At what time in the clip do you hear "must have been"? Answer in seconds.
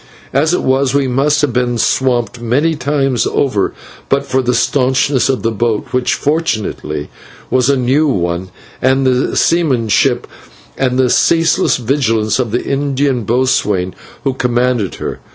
1.07-1.77